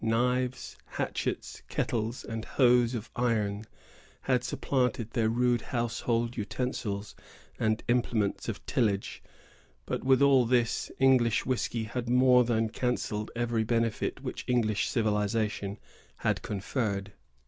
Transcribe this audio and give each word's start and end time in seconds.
Knives, 0.03 0.77
hatchets, 0.97 1.61
kettles, 1.69 2.23
and 2.25 2.43
hoes 2.43 2.95
of 2.95 3.11
iron, 3.15 3.65
had 4.21 4.43
supplanted 4.43 5.11
their 5.11 5.29
rude 5.29 5.61
household 5.61 6.35
utensils 6.35 7.13
and 7.59 7.83
implements 7.87 8.49
of 8.49 8.65
tillage; 8.65 9.21
but 9.85 10.03
with 10.03 10.19
all 10.23 10.47
this, 10.47 10.89
English 10.97 11.45
whiskey 11.45 11.83
had 11.83 12.09
more 12.09 12.43
than 12.43 12.69
cancelled 12.69 13.29
every 13.35 13.63
benefit 13.63 14.23
which 14.23 14.43
English 14.47 14.89
civilization 14.89 15.77
had 16.15 16.41
conferred. 16.41 17.13